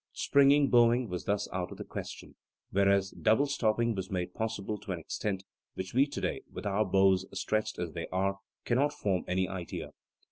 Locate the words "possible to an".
4.33-4.97